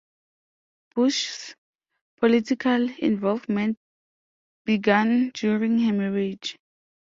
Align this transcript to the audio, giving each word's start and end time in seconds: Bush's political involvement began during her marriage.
Bush's 0.95 1.53
political 2.17 2.89
involvement 2.97 3.77
began 4.65 5.29
during 5.29 5.77
her 5.81 5.93
marriage. 5.93 6.57